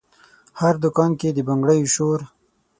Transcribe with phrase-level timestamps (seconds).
[0.59, 2.19] هر دکان کې د بنګړیو شور،